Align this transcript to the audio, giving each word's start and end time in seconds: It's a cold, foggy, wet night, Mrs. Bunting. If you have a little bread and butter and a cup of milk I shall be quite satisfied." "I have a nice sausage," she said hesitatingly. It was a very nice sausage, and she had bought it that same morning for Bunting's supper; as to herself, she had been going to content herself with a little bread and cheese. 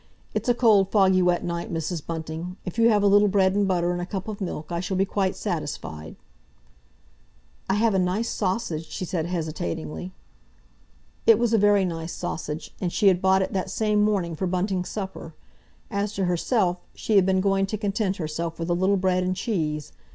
It's 0.33 0.49
a 0.49 0.55
cold, 0.55 0.89
foggy, 0.91 1.21
wet 1.21 1.43
night, 1.43 1.71
Mrs. 1.71 2.03
Bunting. 2.03 2.57
If 2.65 2.79
you 2.79 2.89
have 2.89 3.03
a 3.03 3.07
little 3.07 3.27
bread 3.27 3.53
and 3.53 3.67
butter 3.67 3.91
and 3.91 4.01
a 4.01 4.05
cup 4.07 4.27
of 4.27 4.41
milk 4.41 4.71
I 4.71 4.79
shall 4.79 4.97
be 4.97 5.05
quite 5.05 5.35
satisfied." 5.35 6.15
"I 7.69 7.75
have 7.75 7.93
a 7.93 7.99
nice 7.99 8.27
sausage," 8.27 8.89
she 8.89 9.05
said 9.05 9.27
hesitatingly. 9.27 10.11
It 11.27 11.37
was 11.37 11.53
a 11.53 11.59
very 11.59 11.85
nice 11.85 12.13
sausage, 12.13 12.73
and 12.81 12.91
she 12.91 13.09
had 13.09 13.21
bought 13.21 13.43
it 13.43 13.53
that 13.53 13.69
same 13.69 14.01
morning 14.03 14.35
for 14.35 14.47
Bunting's 14.47 14.89
supper; 14.89 15.35
as 15.91 16.13
to 16.13 16.25
herself, 16.25 16.77
she 16.95 17.15
had 17.15 17.25
been 17.27 17.39
going 17.39 17.67
to 17.67 17.77
content 17.77 18.15
herself 18.17 18.57
with 18.57 18.71
a 18.71 18.73
little 18.73 18.97
bread 18.97 19.23
and 19.23 19.35
cheese. 19.35 19.91